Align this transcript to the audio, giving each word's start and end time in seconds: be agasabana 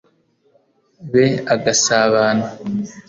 be 1.11 1.25
agasabana 1.53 2.45